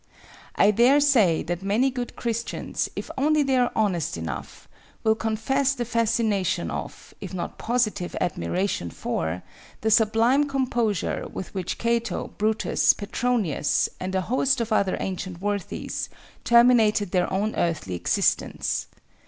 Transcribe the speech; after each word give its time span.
I 0.55 0.71
dare 0.71 0.99
say 0.99 1.43
that 1.43 1.61
many 1.61 1.91
good 1.91 2.15
Christians, 2.15 2.89
if 2.95 3.11
only 3.19 3.43
they 3.43 3.55
are 3.55 3.71
honest 3.75 4.17
enough, 4.17 4.67
will 5.03 5.13
confess 5.13 5.75
the 5.75 5.85
fascination 5.85 6.71
of, 6.71 7.13
if 7.21 7.35
not 7.35 7.59
positive 7.59 8.15
admiration 8.19 8.89
for, 8.89 9.43
the 9.81 9.91
sublime 9.91 10.47
composure 10.49 11.27
with 11.31 11.53
which 11.53 11.77
Cato, 11.77 12.29
Brutus, 12.39 12.93
Petronius 12.93 13.89
and 13.99 14.15
a 14.15 14.21
host 14.21 14.59
of 14.59 14.73
other 14.73 14.97
ancient 14.99 15.39
worthies, 15.39 16.09
terminated 16.43 17.11
their 17.11 17.31
own 17.31 17.53
earthly 17.55 17.93
existence. 17.93 18.87